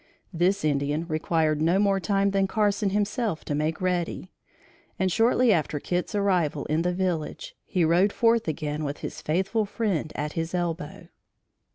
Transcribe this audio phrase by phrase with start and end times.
[0.33, 4.31] This Indian required no more time than Carson himself to make ready,
[4.97, 9.63] and, shortly after Kit's arrival in the village, he rode forth again with his faithful
[9.67, 11.07] friend at his elbow.